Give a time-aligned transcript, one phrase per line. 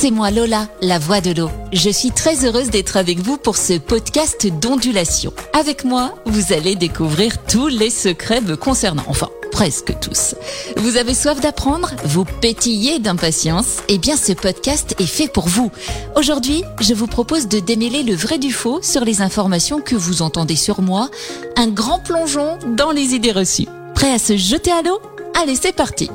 [0.00, 1.50] c'est moi Lola, la voix de l'eau.
[1.74, 5.30] Je suis très heureuse d'être avec vous pour ce podcast d'ondulation.
[5.52, 9.02] Avec moi, vous allez découvrir tous les secrets me concernant.
[9.08, 10.36] Enfin, presque tous.
[10.78, 11.90] Vous avez soif d'apprendre?
[12.06, 13.80] Vous pétillez d'impatience?
[13.88, 15.70] Eh bien, ce podcast est fait pour vous.
[16.16, 20.22] Aujourd'hui, je vous propose de démêler le vrai du faux sur les informations que vous
[20.22, 21.10] entendez sur moi.
[21.56, 23.68] Un grand plongeon dans les idées reçues.
[23.94, 24.98] Prêt à se jeter à l'eau?
[25.34, 26.08] Allez, c'est parti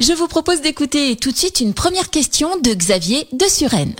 [0.00, 3.94] Je vous propose d'écouter tout de suite une première question de Xavier de Suresnes.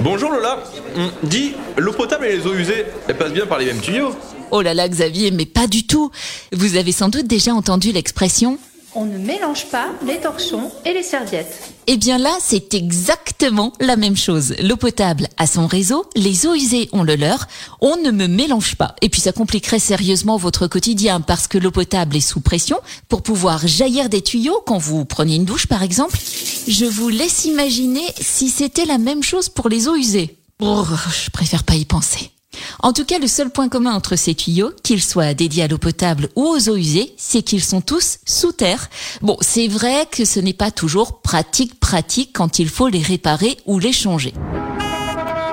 [0.00, 0.64] Bonjour Lola.
[0.96, 4.14] Hum, dis, l'eau potable et les eaux usées, elles passent bien par les mêmes tuyaux?
[4.50, 6.10] Oh là là Xavier, mais pas du tout.
[6.52, 8.58] Vous avez sans doute déjà entendu l'expression
[9.00, 11.72] On ne mélange pas les torchons et les serviettes.
[11.86, 14.56] Eh bien là, c'est exactement la même chose.
[14.60, 17.46] L'eau potable a son réseau, les eaux usées ont le leur.
[17.80, 18.96] On ne me mélange pas.
[19.00, 23.22] Et puis ça compliquerait sérieusement votre quotidien parce que l'eau potable est sous pression pour
[23.22, 26.18] pouvoir jaillir des tuyaux quand vous prenez une douche par exemple.
[26.66, 30.34] Je vous laisse imaginer si c'était la même chose pour les eaux usées.
[30.60, 30.84] Oh,
[31.24, 32.32] je préfère pas y penser.
[32.80, 35.78] En tout cas, le seul point commun entre ces tuyaux, qu'ils soient dédiés à l'eau
[35.78, 38.88] potable ou aux eaux usées, c'est qu'ils sont tous sous terre.
[39.22, 43.58] Bon, c'est vrai que ce n'est pas toujours pratique pratique quand il faut les réparer
[43.66, 44.34] ou les changer.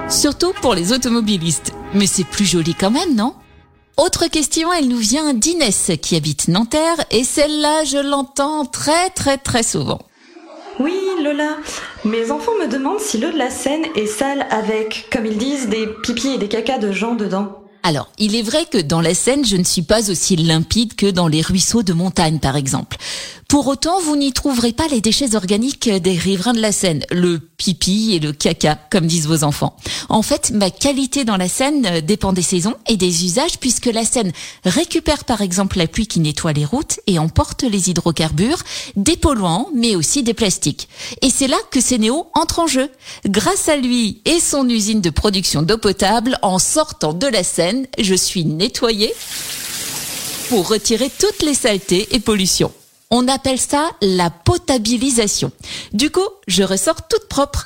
[0.09, 1.71] Surtout pour les automobilistes.
[1.93, 3.33] Mais c'est plus joli quand même, non?
[3.97, 9.37] Autre question, elle nous vient d'Inès qui habite Nanterre et celle-là, je l'entends très très
[9.37, 9.99] très souvent.
[10.79, 11.57] Oui, Lola.
[12.03, 15.69] Mes enfants me demandent si l'eau de la Seine est sale avec, comme ils disent,
[15.69, 17.61] des pipis et des cacas de gens dedans.
[17.83, 21.09] Alors, il est vrai que dans la Seine, je ne suis pas aussi limpide que
[21.09, 22.97] dans les ruisseaux de montagne, par exemple.
[23.55, 27.39] Pour autant, vous n'y trouverez pas les déchets organiques des riverains de la Seine, le
[27.39, 29.77] pipi et le caca, comme disent vos enfants.
[30.09, 34.03] En fait, ma qualité dans la Seine dépend des saisons et des usages, puisque la
[34.03, 34.33] Seine
[34.65, 38.61] récupère par exemple la pluie qui nettoie les routes et emporte les hydrocarbures,
[38.97, 40.89] des polluants, mais aussi des plastiques.
[41.21, 42.89] Et c'est là que Sénéo entre en jeu.
[43.25, 47.87] Grâce à lui et son usine de production d'eau potable, en sortant de la Seine,
[47.97, 49.13] je suis nettoyée
[50.49, 52.73] pour retirer toutes les saletés et pollutions.
[53.11, 55.51] On appelle ça la potabilisation.
[55.93, 57.65] Du coup, je ressors toute propre.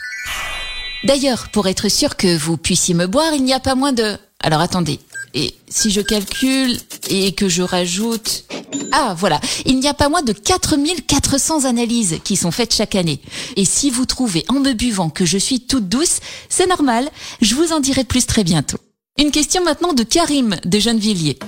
[1.05, 4.17] D'ailleurs, pour être sûr que vous puissiez me boire, il n'y a pas moins de...
[4.41, 4.99] Alors attendez.
[5.33, 6.77] Et si je calcule
[7.09, 8.43] et que je rajoute...
[8.91, 13.21] Ah voilà, il n'y a pas moins de 4400 analyses qui sont faites chaque année.
[13.55, 16.19] Et si vous trouvez en me buvant que je suis toute douce,
[16.49, 17.09] c'est normal,
[17.41, 18.77] je vous en dirai plus très bientôt.
[19.17, 21.39] Une question maintenant de Karim de Gennevilliers.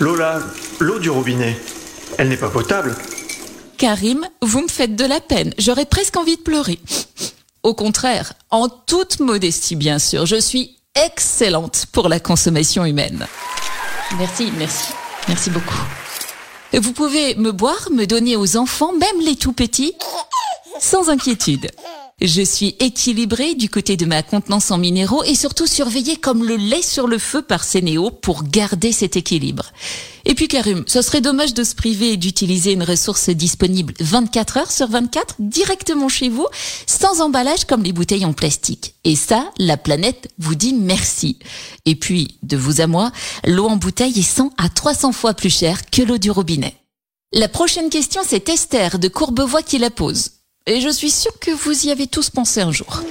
[0.00, 0.40] Lola,
[0.80, 1.56] l'eau du robinet,
[2.18, 2.96] elle n'est pas potable
[3.76, 5.54] Karim, vous me faites de la peine.
[5.58, 6.78] J'aurais presque envie de pleurer.
[7.62, 13.26] Au contraire, en toute modestie bien sûr, je suis excellente pour la consommation humaine.
[14.18, 14.92] Merci, merci,
[15.28, 15.80] merci beaucoup.
[16.72, 19.94] Vous pouvez me boire, me donner aux enfants, même les tout petits,
[20.80, 21.70] sans inquiétude.
[22.20, 26.54] Je suis équilibrée du côté de ma contenance en minéraux et surtout surveillée comme le
[26.54, 29.72] lait sur le feu par Sénéo pour garder cet équilibre.
[30.24, 34.70] Et puis Karim, ce serait dommage de se priver d'utiliser une ressource disponible 24 heures
[34.70, 36.46] sur 24 directement chez vous,
[36.86, 38.94] sans emballage comme les bouteilles en plastique.
[39.02, 41.40] Et ça, la planète vous dit merci.
[41.84, 43.10] Et puis, de vous à moi,
[43.44, 46.76] l'eau en bouteille est 100 à 300 fois plus chère que l'eau du robinet.
[47.32, 50.30] La prochaine question, c'est Esther de Courbevoie qui la pose.
[50.66, 53.02] Et je suis sûre que vous y avez tous pensé un jour.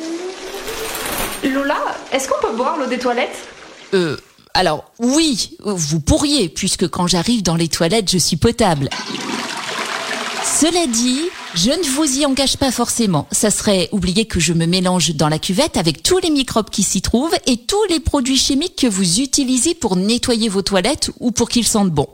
[1.43, 1.77] Lola,
[2.11, 3.37] est-ce qu'on peut boire l'eau des toilettes?
[3.93, 4.17] Euh,
[4.55, 8.89] alors oui, vous pourriez, puisque quand j'arrive dans les toilettes, je suis potable.
[10.43, 11.21] Cela dit,
[11.53, 13.27] je ne vous y engage pas forcément.
[13.31, 16.81] Ça serait oublier que je me mélange dans la cuvette avec tous les microbes qui
[16.81, 21.29] s'y trouvent et tous les produits chimiques que vous utilisez pour nettoyer vos toilettes ou
[21.29, 22.07] pour qu'ils sentent bon.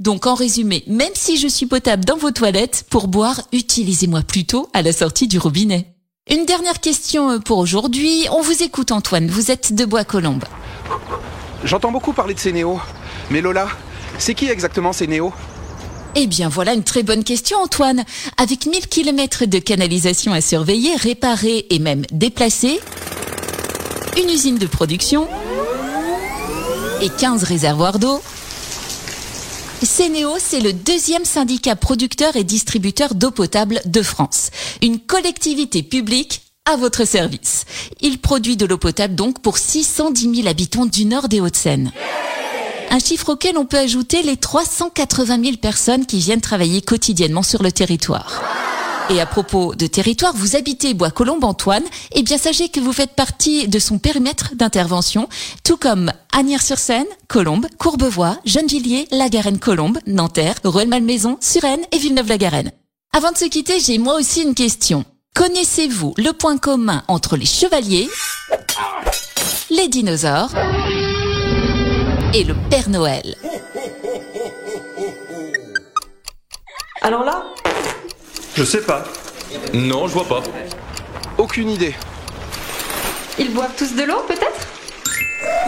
[0.00, 4.68] Donc en résumé, même si je suis potable dans vos toilettes, pour boire, utilisez-moi plutôt
[4.72, 5.94] à la sortie du robinet.
[6.30, 8.26] Une dernière question pour aujourd'hui.
[8.30, 10.44] On vous écoute Antoine, vous êtes de Bois-Colombes.
[11.64, 12.78] J'entends beaucoup parler de Sénéo.
[13.30, 13.68] Mais Lola,
[14.18, 15.32] c'est qui exactement Sénéo?
[16.14, 18.04] Eh bien voilà une très bonne question Antoine.
[18.36, 22.80] Avec 1000 km de canalisation à surveiller, réparer et même déplacer,
[24.20, 25.28] une usine de production
[27.00, 28.20] et 15 réservoirs d'eau,
[29.86, 34.50] Sénéo, c'est le deuxième syndicat producteur et distributeur d'eau potable de France.
[34.82, 37.64] Une collectivité publique à votre service.
[38.00, 41.92] Il produit de l'eau potable donc pour 610 000 habitants du nord des Hauts-de-Seine.
[42.90, 47.62] Un chiffre auquel on peut ajouter les 380 000 personnes qui viennent travailler quotidiennement sur
[47.62, 48.42] le territoire.
[49.10, 51.84] Et à propos de territoire, vous habitez Bois-Colombes, Antoine.
[52.12, 55.30] Eh bien, sachez que vous faites partie de son périmètre d'intervention,
[55.64, 62.70] tout comme Agnières-sur-Seine, Colombes, Courbevoie, Gennevilliers, La Garenne, Colombes, Nanterre, Rueil-Malmaison, Suresnes et Villeneuve-la-Garenne.
[63.16, 65.06] Avant de se quitter, j'ai moi aussi une question.
[65.34, 68.10] Connaissez-vous le point commun entre les chevaliers,
[69.70, 70.50] les dinosaures
[72.34, 73.36] et le Père Noël?
[77.00, 77.44] Alors là,
[78.58, 79.04] Je sais pas.
[79.72, 80.42] Non, je vois pas.
[81.38, 81.94] Aucune idée.
[83.38, 84.66] Ils boivent tous de l'eau, peut-être?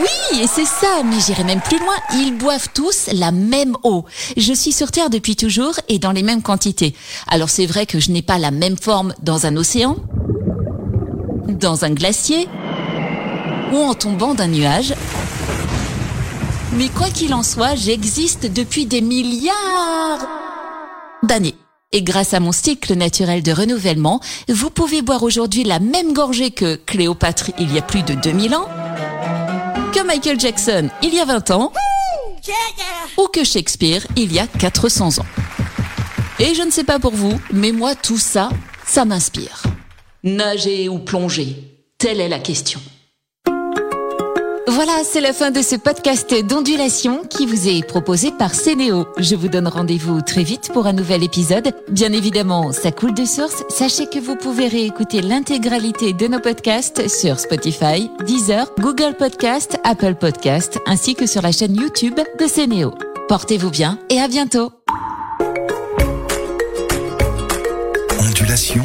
[0.00, 1.94] Oui, et c'est ça, mais j'irai même plus loin.
[2.14, 4.06] Ils boivent tous la même eau.
[4.36, 6.96] Je suis sur Terre depuis toujours et dans les mêmes quantités.
[7.28, 9.96] Alors c'est vrai que je n'ai pas la même forme dans un océan,
[11.46, 12.48] dans un glacier
[13.72, 14.94] ou en tombant d'un nuage.
[16.72, 20.26] Mais quoi qu'il en soit, j'existe depuis des milliards
[21.22, 21.54] d'années.
[21.92, 26.52] Et grâce à mon cycle naturel de renouvellement, vous pouvez boire aujourd'hui la même gorgée
[26.52, 28.68] que Cléopâtre il y a plus de 2000 ans,
[29.92, 31.72] que Michael Jackson il y a 20 ans,
[33.18, 35.26] ou que Shakespeare il y a 400 ans.
[36.38, 38.50] Et je ne sais pas pour vous, mais moi tout ça,
[38.86, 39.64] ça m'inspire.
[40.22, 41.56] Nager ou plonger
[41.98, 42.80] Telle est la question.
[44.70, 49.08] Voilà, c'est la fin de ce podcast d'ondulation qui vous est proposé par Cénéo.
[49.18, 51.74] Je vous donne rendez-vous très vite pour un nouvel épisode.
[51.90, 53.64] Bien évidemment, ça coule de source.
[53.68, 60.14] Sachez que vous pouvez réécouter l'intégralité de nos podcasts sur Spotify, Deezer, Google Podcast, Apple
[60.14, 62.94] Podcast, ainsi que sur la chaîne YouTube de Cénéo.
[63.28, 64.70] Portez-vous bien et à bientôt.
[68.20, 68.84] Ondulation